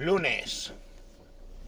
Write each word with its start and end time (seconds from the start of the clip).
lunes 0.00 0.72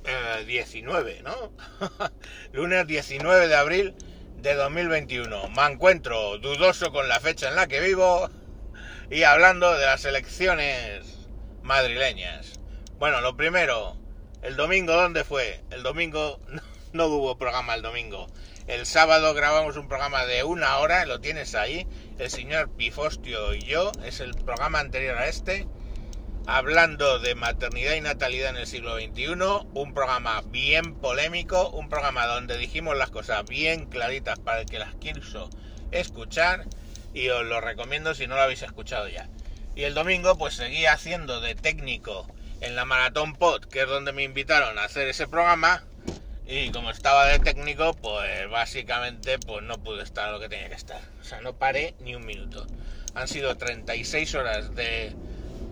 eh, 0.04 0.44
19, 0.46 1.23
¿no? 1.23 1.52
lunes 2.52 2.86
19 2.86 3.47
de 3.47 3.55
abril 3.55 3.94
de 4.39 4.55
2021. 4.55 5.50
Me 5.50 5.67
encuentro 5.67 6.39
dudoso 6.39 6.92
con 6.92 7.08
la 7.08 7.21
fecha 7.21 7.50
en 7.50 7.57
la 7.57 7.67
que 7.67 7.81
vivo 7.81 8.30
y 9.11 9.25
hablando 9.25 9.77
de 9.77 9.84
las 9.84 10.07
elecciones 10.07 11.29
madrileñas. 11.62 12.58
Bueno, 12.98 13.20
lo 13.20 13.36
primero, 13.36 13.98
el 14.40 14.56
domingo, 14.56 14.94
¿dónde 14.94 15.24
fue? 15.24 15.60
El 15.70 15.82
domingo 15.82 16.40
no 16.92 17.08
hubo 17.08 17.36
programa 17.36 17.74
el 17.74 17.82
domingo. 17.82 18.28
El 18.66 18.86
sábado 18.86 19.34
grabamos 19.34 19.76
un 19.76 19.88
programa 19.88 20.24
de 20.24 20.42
una 20.42 20.78
hora, 20.78 21.04
lo 21.04 21.20
tienes 21.20 21.54
ahí, 21.54 21.86
el 22.18 22.30
señor 22.30 22.70
Pifostio 22.70 23.54
y 23.54 23.60
yo, 23.60 23.92
es 24.06 24.20
el 24.20 24.34
programa 24.34 24.80
anterior 24.80 25.18
a 25.18 25.26
este 25.26 25.66
hablando 26.46 27.18
de 27.18 27.34
maternidad 27.34 27.95
y 27.95 28.00
natalidad 28.00 28.51
en 28.51 28.56
el 28.56 28.66
siglo 28.66 28.96
XXI, 28.96 29.34
un 29.74 29.95
programa 29.95 30.42
bien 30.46 30.95
polémico, 30.95 31.70
un 31.70 31.88
programa 31.88 32.27
donde 32.27 32.59
dijimos 32.59 32.96
las 32.96 33.10
cosas 33.10 33.45
bien 33.46 33.87
claritas 33.87 34.38
para 34.38 34.60
el 34.60 34.66
que 34.66 34.78
las 34.78 34.95
quiso 34.96 35.51
escuchar 35.92 36.65
y 37.15 37.28
os 37.28 37.45
lo 37.45 37.60
recomiendo 37.60 38.15
si 38.15 38.27
no 38.27 38.34
lo 38.34 38.42
habéis 38.42 38.62
escuchado 38.62 39.09
ya. 39.09 39.28
Y 39.77 39.84
el 39.84 39.95
domingo 39.95 40.37
pues 40.37 40.55
seguí 40.55 40.87
haciendo 40.87 41.41
de 41.41 41.55
técnico 41.55 42.27
en 42.60 42.77
la 42.77 42.84
Maratón 42.84 43.34
Pod, 43.34 43.65
que 43.65 43.82
es 43.82 43.88
donde 43.88 44.12
me 44.12 44.23
invitaron 44.23 44.79
a 44.79 44.84
hacer 44.84 45.09
ese 45.09 45.27
programa 45.29 45.84
y 46.46 46.70
como 46.70 46.90
estaba 46.90 47.27
de 47.27 47.38
técnico 47.38 47.95
pues 47.95 48.51
básicamente 48.51 49.38
pues 49.38 49.62
no 49.62 49.79
pude 49.82 50.02
estar 50.02 50.32
lo 50.32 50.40
que 50.40 50.48
tenía 50.48 50.68
que 50.68 50.74
estar. 50.74 51.01
O 51.20 51.24
sea, 51.24 51.40
no 51.40 51.54
paré 51.54 51.95
ni 52.01 52.15
un 52.15 52.27
minuto. 52.27 52.66
Han 53.15 53.29
sido 53.29 53.56
36 53.56 54.34
horas 54.34 54.74
de 54.74 55.15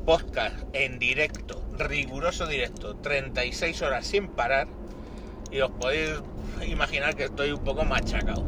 podcast 0.05 0.57
en 0.73 0.99
directo, 0.99 1.63
riguroso 1.79 2.47
directo, 2.47 2.97
36 2.97 3.83
horas 3.83 4.07
sin 4.07 4.29
parar 4.29 4.69
y 5.51 5.61
os 5.61 5.71
podéis 5.71 6.11
imaginar 6.67 7.17
que 7.17 7.25
estoy 7.25 7.53
un 7.53 7.65
poco 7.65 7.85
machacado. 7.85 8.45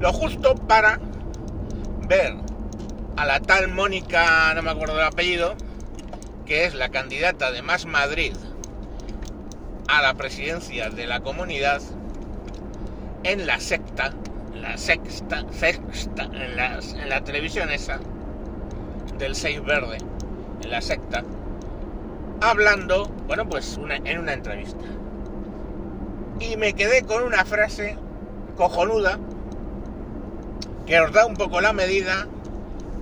Lo 0.00 0.12
justo 0.12 0.54
para 0.54 1.00
ver 2.08 2.34
a 3.16 3.24
la 3.24 3.40
tal 3.40 3.68
Mónica, 3.68 4.52
no 4.54 4.62
me 4.62 4.70
acuerdo 4.70 4.96
del 4.96 5.06
apellido, 5.06 5.54
que 6.46 6.64
es 6.64 6.74
la 6.74 6.90
candidata 6.90 7.50
de 7.52 7.62
Más 7.62 7.86
Madrid 7.86 8.34
a 9.88 10.02
la 10.02 10.14
presidencia 10.14 10.90
de 10.90 11.06
la 11.06 11.20
comunidad 11.20 11.80
en 13.22 13.46
la 13.46 13.60
secta, 13.60 14.12
la 14.54 14.76
sexta, 14.76 15.44
sexta, 15.52 16.24
en 16.24 17.08
la, 17.08 17.24
televisión 17.24 17.70
esa 17.70 18.00
del 19.18 19.34
6 19.34 19.64
verde 19.64 19.98
la 20.66 20.80
secta, 20.80 21.22
hablando, 22.40 23.06
bueno, 23.26 23.48
pues 23.48 23.78
en 24.04 24.18
una 24.18 24.32
entrevista. 24.32 24.84
Y 26.40 26.56
me 26.56 26.74
quedé 26.74 27.02
con 27.02 27.22
una 27.22 27.44
frase 27.44 27.96
cojonuda 28.56 29.18
que 30.86 31.00
os 31.00 31.12
da 31.12 31.26
un 31.26 31.34
poco 31.34 31.60
la 31.60 31.72
medida 31.72 32.26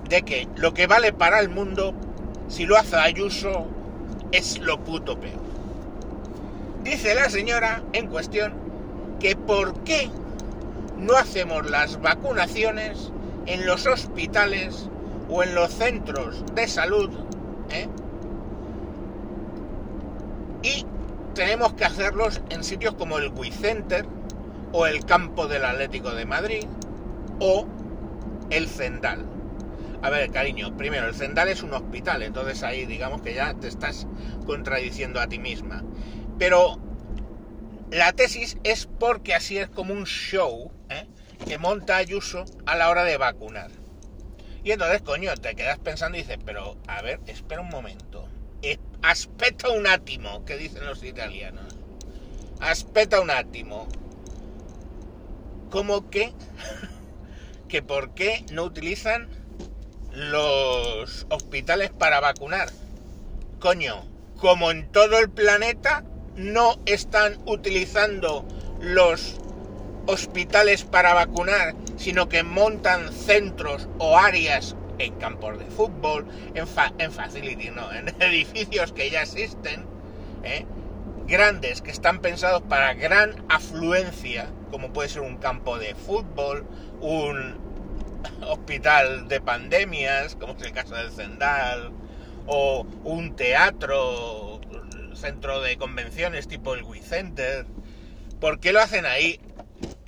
de 0.09 0.21
que 0.23 0.47
lo 0.55 0.73
que 0.73 0.87
vale 0.87 1.13
para 1.13 1.39
el 1.39 1.49
mundo, 1.49 1.93
si 2.47 2.65
lo 2.65 2.77
hace 2.77 2.95
Ayuso, 2.95 3.67
es 4.31 4.59
lo 4.59 4.79
puto 4.79 5.19
peor. 5.19 5.41
Dice 6.83 7.15
la 7.15 7.29
señora 7.29 7.81
en 7.93 8.07
cuestión 8.07 8.53
que 9.19 9.35
por 9.35 9.73
qué 9.83 10.09
no 10.97 11.15
hacemos 11.15 11.69
las 11.69 12.01
vacunaciones 12.01 13.11
en 13.45 13.65
los 13.65 13.85
hospitales 13.87 14.89
o 15.29 15.43
en 15.43 15.55
los 15.55 15.71
centros 15.71 16.43
de 16.53 16.67
salud 16.67 17.09
¿eh? 17.71 17.87
Y 20.63 20.85
tenemos 21.33 21.73
que 21.73 21.85
hacerlos 21.85 22.41
en 22.49 22.63
sitios 22.63 22.95
como 22.95 23.17
el 23.17 23.29
Wicenter 23.29 24.05
o 24.71 24.85
el 24.87 25.05
campo 25.05 25.47
del 25.47 25.65
Atlético 25.65 26.11
de 26.11 26.25
Madrid 26.25 26.65
o 27.39 27.67
el 28.49 28.67
Zendal. 28.67 29.25
A 30.01 30.09
ver, 30.09 30.31
cariño, 30.31 30.75
primero, 30.75 31.07
el 31.07 31.15
Zendal 31.15 31.47
es 31.47 31.63
un 31.63 31.73
hospital, 31.73 32.23
entonces 32.23 32.61
ahí 32.63 32.85
digamos 32.85 33.21
que 33.21 33.33
ya 33.33 33.53
te 33.53 33.67
estás 33.67 34.07
contradiciendo 34.45 35.19
a 35.19 35.27
ti 35.27 35.39
misma. 35.39 35.83
Pero 36.37 36.77
la 37.91 38.11
tesis 38.11 38.57
es 38.63 38.85
porque 38.85 39.33
así 39.33 39.57
es 39.57 39.69
como 39.69 39.93
un 39.93 40.05
show 40.05 40.71
¿eh? 40.89 41.07
que 41.47 41.57
monta 41.57 41.97
Ayuso 41.97 42.43
a 42.65 42.75
la 42.75 42.89
hora 42.89 43.03
de 43.03 43.17
vacunar. 43.17 43.82
Y 44.63 44.71
entonces, 44.71 45.01
coño, 45.01 45.35
te 45.35 45.55
quedas 45.55 45.77
pensando 45.79 46.17
y 46.17 46.21
dices, 46.21 46.37
pero 46.45 46.77
a 46.87 47.01
ver, 47.01 47.19
espera 47.27 47.61
un 47.61 47.69
momento. 47.69 48.27
Aspetta 49.01 49.69
un 49.69 49.85
átimo, 49.85 50.45
que 50.45 50.55
dicen 50.55 50.85
los 50.85 51.03
italianos. 51.03 51.75
Aspetta 52.61 53.19
un 53.19 53.29
átimo. 53.29 53.89
¿Cómo 55.69 56.09
que? 56.09 56.33
que 57.67 57.81
por 57.81 58.13
qué 58.13 58.45
no 58.53 58.63
utilizan 58.63 59.27
los 60.13 61.27
hospitales 61.29 61.91
para 61.91 62.21
vacunar. 62.21 62.69
Coño, 63.59 64.05
como 64.37 64.71
en 64.71 64.89
todo 64.91 65.19
el 65.19 65.29
planeta 65.29 66.05
no 66.35 66.79
están 66.85 67.37
utilizando 67.45 68.47
los 68.79 69.35
hospitales 70.05 70.83
para 70.83 71.13
vacunar, 71.13 71.75
sino 71.97 72.29
que 72.29 72.43
montan 72.43 73.11
centros 73.11 73.87
o 73.97 74.17
áreas 74.17 74.75
en 74.99 75.13
campos 75.15 75.57
de 75.59 75.65
fútbol, 75.65 76.25
en, 76.53 76.65
en 76.99 77.11
facility, 77.11 77.69
no, 77.71 77.91
en 77.91 78.09
edificios 78.19 78.91
que 78.91 79.09
ya 79.09 79.23
existen, 79.23 79.85
¿eh? 80.43 80.65
grandes, 81.27 81.81
que 81.81 81.91
están 81.91 82.19
pensados 82.19 82.61
para 82.63 82.93
gran 82.93 83.43
afluencia, 83.49 84.49
como 84.71 84.91
puede 84.91 85.09
ser 85.09 85.21
un 85.21 85.37
campo 85.37 85.77
de 85.77 85.95
fútbol, 85.95 86.65
un 87.01 87.55
hospital 88.45 89.27
de 89.27 89.41
pandemias, 89.41 90.35
como 90.35 90.53
es 90.53 90.61
el 90.63 90.73
caso 90.73 90.95
del 90.95 91.11
Zendal, 91.11 91.91
o 92.45 92.85
un 93.03 93.35
teatro, 93.35 94.59
centro 95.13 95.61
de 95.61 95.77
convenciones 95.77 96.47
tipo 96.47 96.73
el 96.73 96.83
Wicenter. 96.83 97.65
¿Por 98.39 98.59
qué 98.59 98.73
lo 98.73 98.81
hacen 98.81 99.05
ahí? 99.05 99.39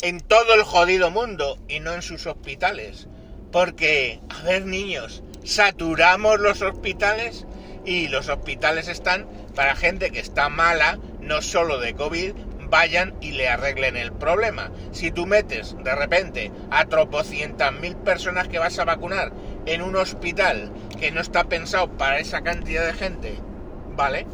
En 0.01 0.19
todo 0.22 0.53
el 0.53 0.63
jodido 0.63 1.11
mundo 1.11 1.57
y 1.67 1.79
no 1.79 1.94
en 1.94 2.01
sus 2.01 2.28
hospitales. 2.28 3.07
Porque, 3.51 4.19
a 4.29 4.44
ver 4.44 4.66
niños, 4.66 5.23
saturamos 5.44 6.39
los 6.39 6.61
hospitales 6.61 7.45
y 7.85 8.07
los 8.07 8.29
hospitales 8.29 8.88
están 8.88 9.28
para 9.55 9.75
gente 9.75 10.11
que 10.11 10.19
está 10.19 10.50
mala, 10.50 11.00
no 11.22 11.41
solo 11.41 11.79
de 11.79 11.94
COVID, 11.94 12.34
vayan 12.69 13.16
y 13.22 13.31
le 13.31 13.47
arreglen 13.47 13.95
el 13.95 14.11
problema. 14.11 14.72
Si 14.91 15.11
tú 15.11 15.25
metes 15.25 15.75
de 15.84 15.95
repente 15.95 16.51
a 16.72 16.85
tropocientas 16.85 17.73
mil 17.73 17.95
personas 17.95 18.47
que 18.47 18.59
vas 18.59 18.78
a 18.79 18.85
vacunar 18.85 19.31
en 19.66 19.81
un 19.81 19.95
hospital 19.95 20.72
que 21.00 21.11
no 21.11 21.22
está 21.22 21.45
pensado 21.45 21.89
para 21.97 22.19
esa 22.19 22.41
cantidad 22.41 22.85
de 22.85 22.94
gente, 22.94 23.35
¿vale? 23.95 24.28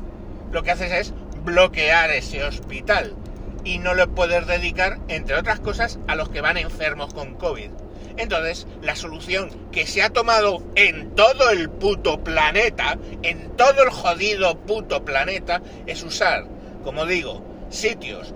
Lo 0.52 0.64
que 0.64 0.72
haces 0.72 0.92
es 0.92 1.14
bloquear 1.44 2.10
ese 2.12 2.44
hospital 2.44 3.16
y 3.64 3.80
no 3.80 3.94
lo 3.94 4.14
puedes 4.14 4.48
dedicar, 4.48 5.00
entre 5.08 5.36
otras 5.36 5.60
cosas, 5.60 6.00
a 6.08 6.16
los 6.16 6.30
que 6.30 6.42
van 6.42 6.58
enfermos 6.58 7.14
con 7.14 7.36
COVID. 7.36 7.70
Entonces, 8.18 8.68
la 8.82 8.96
solución 8.96 9.50
que 9.72 9.88
se 9.88 10.02
ha 10.02 10.10
tomado 10.10 10.64
en 10.76 11.16
todo 11.16 11.50
el 11.50 11.70
puto 11.70 12.24
planeta, 12.24 12.98
en 13.24 13.56
todo 13.56 13.84
el 13.84 13.90
jodido 13.90 14.58
puto 14.60 15.06
planeta, 15.06 15.62
es 15.86 16.04
usar, 16.04 16.46
como 16.84 17.06
digo, 17.06 17.42
sitios 17.70 18.34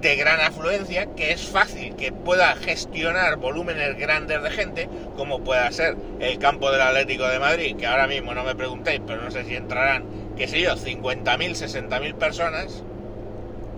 de 0.00 0.16
gran 0.16 0.40
afluencia, 0.40 1.06
que 1.16 1.32
es 1.32 1.42
fácil 1.42 1.96
que 1.96 2.12
pueda 2.12 2.54
gestionar 2.56 3.36
volúmenes 3.36 3.96
grandes 3.96 4.42
de 4.42 4.50
gente, 4.50 4.88
como 5.16 5.42
pueda 5.42 5.70
ser 5.72 5.96
el 6.20 6.38
campo 6.38 6.70
del 6.70 6.82
Atlético 6.82 7.26
de 7.26 7.38
Madrid, 7.38 7.76
que 7.76 7.86
ahora 7.86 8.06
mismo 8.06 8.34
no 8.34 8.44
me 8.44 8.54
preguntéis, 8.54 9.00
pero 9.06 9.22
no 9.22 9.30
sé 9.30 9.44
si 9.44 9.56
entrarán, 9.56 10.04
qué 10.36 10.46
sé 10.46 10.60
yo, 10.60 10.76
50.000, 10.76 11.88
60.000 11.88 12.14
personas, 12.14 12.82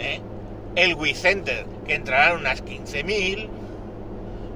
¿eh? 0.01 0.21
El 0.79 0.95
Wicenter, 0.95 1.67
que 1.87 1.95
entrarán 1.95 2.37
unas 2.37 2.65
15.000, 2.65 3.49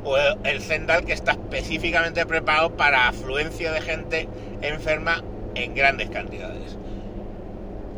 o 0.04 0.16
el 0.16 0.62
Zendal, 0.62 1.04
que 1.04 1.12
está 1.12 1.32
específicamente 1.32 2.24
preparado 2.26 2.76
para 2.76 3.08
afluencia 3.08 3.72
de 3.72 3.80
gente 3.80 4.28
enferma 4.62 5.24
en 5.56 5.74
grandes 5.74 6.10
cantidades. 6.10 6.76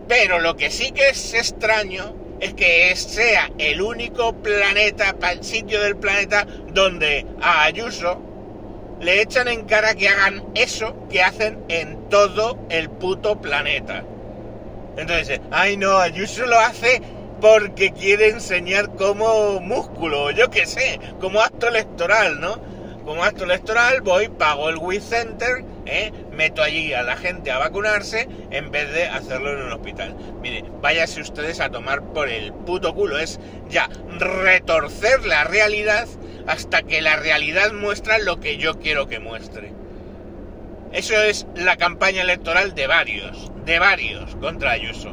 Pero 0.09 0.41
lo 0.41 0.57
que 0.57 0.71
sí 0.71 0.91
que 0.93 1.11
es 1.11 1.35
extraño 1.35 2.17
es 2.41 2.55
que 2.55 2.97
sea 2.97 3.51
el 3.59 3.83
único 3.83 4.35
planeta, 4.37 5.15
sitio 5.43 5.83
del 5.83 5.97
planeta 5.97 6.47
donde 6.73 7.27
a 7.43 7.65
Ayuso 7.65 8.23
le 9.01 9.21
echan 9.21 9.49
en 9.49 9.65
cara 9.65 9.95
que 9.95 10.09
hagan 10.09 10.45
eso 10.55 10.97
que 11.11 11.23
hacen 11.23 11.63
en 11.69 12.09
todo 12.09 12.59
el 12.71 12.89
puto 12.89 13.41
planeta. 13.41 14.03
Entonces, 14.97 15.41
ay 15.51 15.77
no, 15.77 15.99
Ayuso 15.99 16.47
lo 16.47 16.59
hace 16.59 17.03
porque 17.41 17.93
quiere 17.93 18.29
enseñar 18.29 18.95
como 18.95 19.61
músculo, 19.61 20.31
yo 20.31 20.51
qué 20.51 20.67
sé, 20.67 21.01
como 21.21 21.41
acto 21.41 21.69
electoral, 21.69 22.41
¿no? 22.41 22.59
Como 23.05 23.23
acto 23.23 23.45
electoral 23.45 24.01
voy, 24.01 24.29
pago 24.29 24.71
el 24.71 24.79
WeCenter, 24.79 25.65
¿eh? 25.87 26.13
meto 26.33 26.63
allí 26.63 26.93
a 26.95 27.03
la 27.03 27.17
gente 27.17 27.51
a 27.51 27.59
vacunarse 27.59 28.29
en 28.51 28.71
vez 28.71 28.93
de 28.93 29.07
hacerlo 29.07 29.53
en 29.53 29.67
un 29.67 29.73
hospital. 29.73 30.17
Mire, 30.41 30.65
váyase 30.81 31.21
ustedes 31.21 31.61
a 31.61 31.71
tomar 31.71 32.03
por 32.13 32.29
el 32.29 32.53
puto 32.53 32.95
culo. 32.95 33.19
Es 33.19 33.39
ya 33.69 33.89
retorcer 34.19 35.27
la 35.27 35.45
realidad 35.45 36.09
hasta 36.47 36.83
que 36.83 37.03
la 37.03 37.17
realidad 37.17 37.73
muestra 37.73 38.19
lo 38.19 38.41
que 38.41 38.57
yo 38.57 38.79
quiero 38.79 39.07
que 39.07 39.21
muestre. 39.21 39.73
Eso 40.93 41.21
es 41.21 41.47
la 41.57 41.77
campaña 41.77 42.23
electoral 42.23 42.75
de 42.75 42.87
varios, 42.87 43.51
de 43.65 43.79
varios 43.79 44.35
contra 44.37 44.71
Ayuso. 44.71 45.11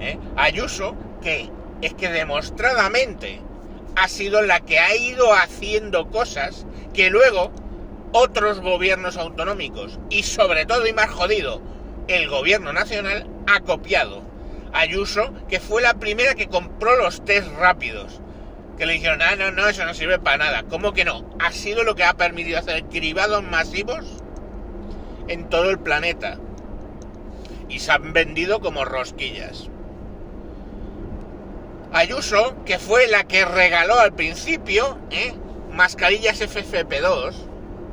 ¿eh? 0.00 0.18
Ayuso 0.36 0.94
que 1.20 1.50
es 1.82 1.94
que 1.94 2.08
demostradamente 2.08 3.40
ha 3.96 4.08
sido 4.08 4.42
la 4.42 4.60
que 4.60 4.78
ha 4.78 4.94
ido 4.96 5.32
haciendo 5.34 6.08
cosas 6.10 6.66
que 6.94 7.10
luego 7.10 7.50
otros 8.12 8.60
gobiernos 8.60 9.16
autonómicos 9.16 9.98
y 10.10 10.22
sobre 10.22 10.66
todo 10.66 10.86
y 10.86 10.92
más 10.92 11.10
jodido 11.10 11.60
el 12.08 12.28
gobierno 12.28 12.72
nacional 12.72 13.26
ha 13.46 13.60
copiado. 13.60 14.22
Ayuso, 14.72 15.32
que 15.48 15.60
fue 15.60 15.82
la 15.82 15.94
primera 15.94 16.34
que 16.34 16.48
compró 16.48 16.96
los 16.96 17.24
test 17.24 17.48
rápidos. 17.58 18.20
Que 18.76 18.86
le 18.86 18.94
dijeron, 18.94 19.20
ah, 19.22 19.36
no, 19.36 19.50
no, 19.50 19.68
eso 19.68 19.84
no 19.84 19.94
sirve 19.94 20.18
para 20.18 20.38
nada. 20.38 20.62
¿Cómo 20.64 20.92
que 20.92 21.04
no? 21.04 21.28
Ha 21.38 21.52
sido 21.52 21.84
lo 21.84 21.94
que 21.94 22.04
ha 22.04 22.14
permitido 22.14 22.58
hacer 22.58 22.84
cribados 22.84 23.42
masivos 23.42 24.06
en 25.26 25.48
todo 25.48 25.70
el 25.70 25.78
planeta. 25.78 26.38
Y 27.68 27.80
se 27.80 27.92
han 27.92 28.12
vendido 28.12 28.60
como 28.60 28.84
rosquillas. 28.84 29.68
Ayuso, 31.92 32.64
que 32.64 32.78
fue 32.78 33.06
la 33.06 33.24
que 33.24 33.44
regaló 33.44 33.98
al 33.98 34.14
principio, 34.14 34.98
¿eh? 35.10 35.34
mascarillas 35.72 36.40
FFP2, 36.40 37.34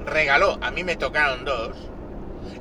regaló, 0.05 0.59
a 0.61 0.71
mí 0.71 0.83
me 0.83 0.97
tocaron 0.97 1.45
dos, 1.45 1.77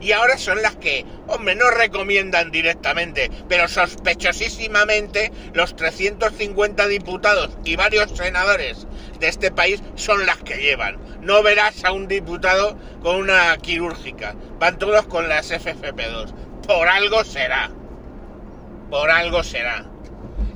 y 0.00 0.12
ahora 0.12 0.38
son 0.38 0.62
las 0.62 0.76
que, 0.76 1.04
hombre, 1.26 1.54
no 1.54 1.70
recomiendan 1.70 2.50
directamente, 2.50 3.30
pero 3.48 3.68
sospechosísimamente 3.68 5.32
los 5.54 5.74
350 5.76 6.86
diputados 6.88 7.50
y 7.64 7.76
varios 7.76 8.10
senadores 8.16 8.86
de 9.18 9.28
este 9.28 9.50
país 9.50 9.82
son 9.94 10.26
las 10.26 10.38
que 10.38 10.56
llevan. 10.56 10.98
No 11.22 11.42
verás 11.42 11.84
a 11.84 11.92
un 11.92 12.06
diputado 12.06 12.78
con 13.02 13.16
una 13.16 13.56
quirúrgica, 13.56 14.34
van 14.58 14.78
todos 14.78 15.06
con 15.06 15.28
las 15.28 15.50
FFP2. 15.50 16.32
Por 16.66 16.88
algo 16.88 17.24
será. 17.24 17.70
Por 18.90 19.10
algo 19.10 19.42
será. 19.42 19.86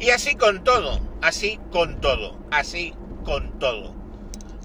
Y 0.01 0.11
así 0.11 0.35
con 0.35 0.65
todo, 0.65 1.01
así 1.23 1.59
con 1.71 2.01
todo, 2.01 2.39
así 2.51 2.95
con 3.25 3.59
todo. 3.59 3.95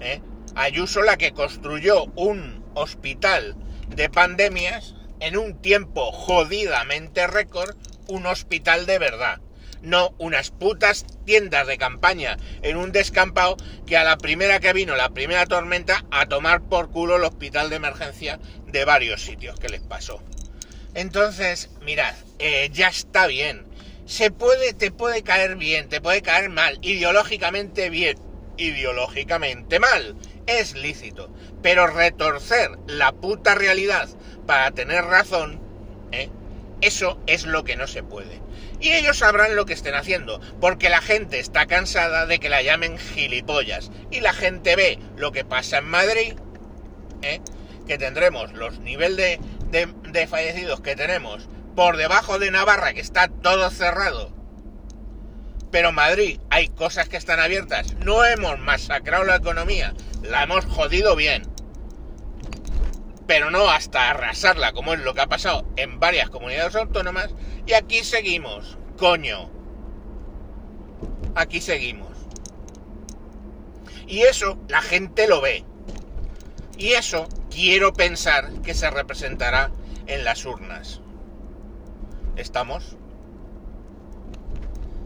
¿eh? 0.00 0.20
Ayuso 0.54 1.02
la 1.02 1.16
que 1.16 1.32
construyó 1.32 2.04
un 2.16 2.64
hospital 2.74 3.56
de 3.88 4.08
pandemias 4.08 4.94
en 5.20 5.36
un 5.36 5.60
tiempo 5.60 6.12
jodidamente 6.12 7.26
récord, 7.26 7.76
un 8.08 8.26
hospital 8.26 8.86
de 8.86 8.98
verdad. 8.98 9.40
No 9.82 10.14
unas 10.18 10.50
putas 10.50 11.04
tiendas 11.26 11.66
de 11.66 11.76
campaña 11.76 12.38
en 12.62 12.76
un 12.76 12.92
descampado 12.92 13.56
que 13.86 13.96
a 13.96 14.04
la 14.04 14.16
primera 14.16 14.60
que 14.60 14.72
vino, 14.72 14.96
la 14.96 15.10
primera 15.10 15.46
tormenta, 15.46 16.04
a 16.10 16.26
tomar 16.26 16.62
por 16.62 16.90
culo 16.90 17.16
el 17.16 17.24
hospital 17.24 17.68
de 17.68 17.76
emergencia 17.76 18.38
de 18.66 18.84
varios 18.84 19.22
sitios 19.22 19.58
que 19.58 19.68
les 19.68 19.82
pasó. 19.82 20.22
Entonces, 20.94 21.70
mirad, 21.82 22.14
eh, 22.38 22.70
ya 22.72 22.88
está 22.88 23.26
bien. 23.26 23.66
Se 24.06 24.30
puede, 24.30 24.74
te 24.74 24.90
puede 24.90 25.22
caer 25.22 25.56
bien, 25.56 25.88
te 25.88 26.00
puede 26.00 26.20
caer 26.20 26.50
mal, 26.50 26.78
ideológicamente 26.82 27.88
bien, 27.88 28.18
ideológicamente 28.56 29.80
mal 29.80 30.16
es 30.46 30.74
lícito. 30.74 31.30
Pero 31.62 31.86
retorcer 31.86 32.70
la 32.86 33.12
puta 33.12 33.54
realidad 33.54 34.08
para 34.46 34.70
tener 34.72 35.04
razón, 35.04 35.60
¿eh? 36.12 36.28
eso 36.80 37.18
es 37.26 37.44
lo 37.44 37.64
que 37.64 37.76
no 37.76 37.86
se 37.86 38.02
puede. 38.02 38.40
Y 38.80 38.92
ellos 38.92 39.18
sabrán 39.18 39.56
lo 39.56 39.64
que 39.64 39.72
estén 39.72 39.94
haciendo, 39.94 40.40
porque 40.60 40.90
la 40.90 41.00
gente 41.00 41.38
está 41.38 41.66
cansada 41.66 42.26
de 42.26 42.38
que 42.38 42.50
la 42.50 42.62
llamen 42.62 42.98
gilipollas. 42.98 43.90
Y 44.10 44.20
la 44.20 44.34
gente 44.34 44.76
ve 44.76 44.98
lo 45.16 45.32
que 45.32 45.44
pasa 45.44 45.78
en 45.78 45.86
Madrid, 45.86 46.34
¿eh? 47.22 47.40
que 47.86 47.98
tendremos 47.98 48.52
los 48.52 48.80
niveles 48.80 49.38
de, 49.70 49.88
de 50.10 50.26
fallecidos 50.26 50.80
que 50.80 50.96
tenemos 50.96 51.48
por 51.74 51.96
debajo 51.96 52.38
de 52.38 52.50
Navarra, 52.50 52.94
que 52.94 53.00
está 53.00 53.28
todo 53.28 53.70
cerrado 53.70 54.34
pero 55.74 55.90
Madrid 55.90 56.38
hay 56.50 56.68
cosas 56.68 57.08
que 57.08 57.16
están 57.16 57.40
abiertas. 57.40 57.96
No 57.96 58.24
hemos 58.24 58.60
masacrado 58.60 59.24
la 59.24 59.34
economía, 59.34 59.92
la 60.22 60.44
hemos 60.44 60.64
jodido 60.66 61.16
bien. 61.16 61.42
Pero 63.26 63.50
no 63.50 63.68
hasta 63.68 64.08
arrasarla, 64.08 64.70
como 64.70 64.94
es 64.94 65.00
lo 65.00 65.14
que 65.14 65.22
ha 65.22 65.26
pasado 65.26 65.66
en 65.74 65.98
varias 65.98 66.30
comunidades 66.30 66.76
autónomas. 66.76 67.34
Y 67.66 67.72
aquí 67.72 68.04
seguimos, 68.04 68.78
coño. 68.96 69.50
Aquí 71.34 71.60
seguimos. 71.60 72.16
Y 74.06 74.20
eso 74.20 74.56
la 74.68 74.80
gente 74.80 75.26
lo 75.26 75.40
ve. 75.40 75.64
Y 76.78 76.92
eso 76.92 77.28
quiero 77.50 77.94
pensar 77.94 78.48
que 78.62 78.74
se 78.74 78.88
representará 78.90 79.72
en 80.06 80.22
las 80.22 80.44
urnas. 80.44 81.00
¿Estamos? 82.36 82.96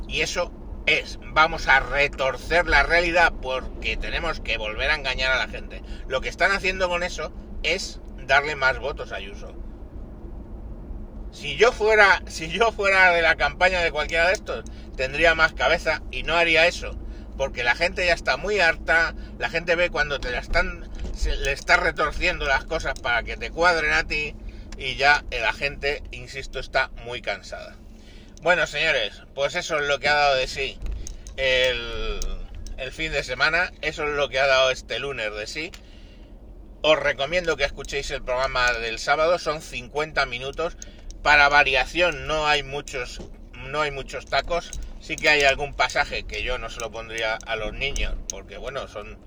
Y 0.08 0.22
eso 0.22 0.50
es, 0.86 1.18
vamos 1.22 1.68
a 1.68 1.80
retorcer 1.80 2.66
la 2.66 2.82
realidad 2.82 3.32
porque 3.42 3.96
tenemos 3.96 4.40
que 4.40 4.56
volver 4.56 4.90
a 4.90 4.94
engañar 4.94 5.32
a 5.32 5.38
la 5.38 5.48
gente. 5.48 5.82
Lo 6.06 6.20
que 6.20 6.30
están 6.30 6.52
haciendo 6.52 6.88
con 6.88 7.02
eso 7.02 7.32
es 7.62 8.00
darle 8.26 8.56
más 8.56 8.78
votos 8.78 9.12
a 9.12 9.16
Ayuso. 9.16 9.54
Si 11.30 11.56
yo 11.56 11.72
fuera, 11.72 12.22
si 12.26 12.48
yo 12.48 12.72
fuera 12.72 13.12
de 13.12 13.20
la 13.20 13.36
campaña 13.36 13.80
de 13.80 13.92
cualquiera 13.92 14.28
de 14.28 14.32
estos, 14.32 14.64
tendría 14.96 15.34
más 15.34 15.52
cabeza 15.52 16.02
y 16.10 16.22
no 16.22 16.34
haría 16.34 16.66
eso. 16.66 16.96
Porque 17.36 17.62
la 17.62 17.74
gente 17.74 18.04
ya 18.06 18.14
está 18.14 18.36
muy 18.36 18.58
harta, 18.58 19.14
la 19.38 19.50
gente 19.50 19.76
ve 19.76 19.90
cuando 19.90 20.18
te 20.18 20.30
la 20.30 20.38
están, 20.38 20.88
se 21.14 21.36
le 21.36 21.52
estás 21.52 21.78
retorciendo 21.78 22.46
las 22.46 22.64
cosas 22.64 22.98
para 22.98 23.22
que 23.22 23.36
te 23.36 23.50
cuadren 23.50 23.92
a 23.92 24.04
ti 24.04 24.34
y 24.78 24.96
ya 24.96 25.24
la 25.30 25.52
gente, 25.52 26.02
insisto, 26.12 26.60
está 26.60 26.90
muy 27.04 27.20
cansada. 27.20 27.76
Bueno, 28.42 28.66
señores, 28.68 29.22
pues 29.34 29.56
eso 29.56 29.78
es 29.78 29.88
lo 29.88 29.98
que 29.98 30.08
ha 30.08 30.14
dado 30.14 30.36
de 30.36 30.46
sí 30.46 30.78
el, 31.36 32.20
fin 32.92 33.12
de 33.12 33.24
semana. 33.24 33.72
Eso 33.82 34.04
es 34.04 34.10
lo 34.10 34.28
que 34.28 34.38
ha 34.38 34.46
dado 34.46 34.70
este 34.70 35.00
lunes 35.00 35.34
de 35.34 35.46
sí. 35.46 35.72
Os 36.82 36.98
recomiendo 36.98 37.56
que 37.56 37.64
escuchéis 37.64 38.10
el 38.12 38.22
programa 38.22 38.72
del 38.74 39.00
sábado. 39.00 39.38
Son 39.38 39.60
50 39.60 40.24
minutos. 40.26 40.76
Para 41.22 41.48
variación 41.48 42.28
no 42.28 42.46
hay 42.46 42.62
muchos, 42.62 43.20
no 43.54 43.80
hay 43.80 43.90
muchos 43.90 44.26
tacos. 44.26 44.70
Sí 45.00 45.16
que 45.16 45.28
hay 45.28 45.42
algún 45.42 45.74
pasaje 45.74 46.22
que 46.22 46.44
yo 46.44 46.58
no 46.58 46.70
se 46.70 46.80
lo 46.80 46.90
pondría 46.92 47.38
a 47.46 47.56
los 47.56 47.72
niños, 47.72 48.14
porque 48.28 48.56
bueno, 48.56 48.86
son 48.88 49.18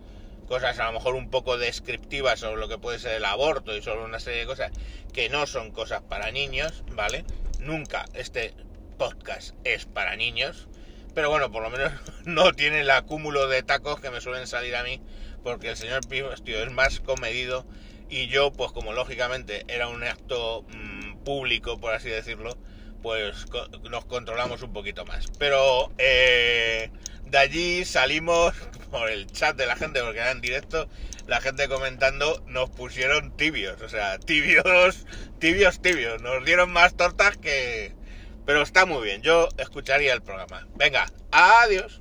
cosas 0.52 0.78
a 0.80 0.88
lo 0.88 0.92
mejor 0.92 1.16
un 1.16 1.30
poco 1.30 1.58
descriptivas 1.58 2.42
sobre 2.42 2.60
lo 2.60 2.68
que 2.68 2.78
puede 2.78 3.00
ser 3.00 3.14
el 3.14 3.24
aborto 3.24 3.74
y 3.74 3.82
sobre 3.82 4.04
una 4.04 4.20
serie 4.20 4.42
de 4.42 4.46
cosas 4.46 4.74
que 5.14 5.30
no 5.30 5.48
son 5.48 5.72
cosas 5.72 6.02
para 6.02 6.30
niños, 6.30 6.84
¿vale? 6.92 7.24
Nunca 7.60 8.04
este 8.16 8.54
podcast 8.98 9.56
es 9.64 9.86
para 9.86 10.18
niños, 10.18 10.68
pero 11.16 11.30
bueno, 11.30 11.54
por 11.54 11.64
lo 11.64 11.70
menos 11.70 11.94
no 12.26 12.52
tiene 12.52 12.82
el 12.82 12.90
acúmulo 12.90 13.48
de 13.48 13.64
tacos 13.64 14.02
que 14.02 14.10
me 14.10 14.20
suelen 14.20 14.46
salir 14.46 14.76
a 14.76 14.84
mí, 14.84 15.00
porque 15.42 15.70
el 15.70 15.78
señor 15.78 16.02
tío, 16.06 16.34
es 16.34 16.72
más 16.74 17.00
comedido 17.00 17.66
y 18.10 18.28
yo, 18.28 18.52
pues 18.52 18.74
como 18.74 18.92
lógicamente 18.92 19.64
era 19.70 19.88
un 19.88 20.04
acto 20.04 20.66
mm, 20.68 21.24
público, 21.24 21.80
por 21.80 21.94
así 21.94 22.10
decirlo, 22.10 22.58
pues 23.02 23.46
nos 23.90 24.04
controlamos 24.04 24.64
un 24.64 24.74
poquito 24.74 25.06
más. 25.06 25.28
Pero 25.40 25.94
eh, 25.98 26.92
de 27.32 27.38
allí 27.38 27.86
salimos 27.86 28.54
por 28.92 29.10
el 29.10 29.26
chat 29.28 29.56
de 29.56 29.66
la 29.66 29.78
gente, 29.78 30.02
porque 30.02 30.20
era 30.20 30.32
en 30.32 30.42
directo, 30.42 30.90
la 31.28 31.40
gente 31.40 31.70
comentando, 31.70 32.44
nos 32.48 32.70
pusieron 32.70 33.36
tibios, 33.38 33.82
o 33.82 33.88
sea, 33.88 34.20
tibios, 34.20 35.06
tibios, 35.40 35.82
tibios, 35.82 36.22
nos 36.22 36.44
dieron 36.46 36.72
más 36.72 36.96
tortas 36.96 37.38
que, 37.38 37.96
pero 38.46 38.62
está 38.62 38.86
muy 38.86 39.04
bien, 39.06 39.22
yo 39.22 39.48
escucharía 39.58 40.14
el 40.14 40.22
programa. 40.22 40.68
Venga, 40.76 41.10
adiós. 41.32 42.00